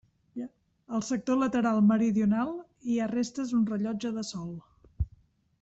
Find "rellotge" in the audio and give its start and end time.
3.73-4.17